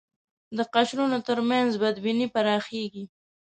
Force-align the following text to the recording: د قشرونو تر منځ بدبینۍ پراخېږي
د 0.57 0.59
قشرونو 0.73 1.17
تر 1.27 1.37
منځ 1.49 1.69
بدبینۍ 1.81 2.27
پراخېږي 2.33 3.03